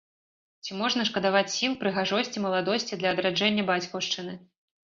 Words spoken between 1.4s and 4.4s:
сіл, прыгажосці, маладосці для адраджэння бацькаўшчыны?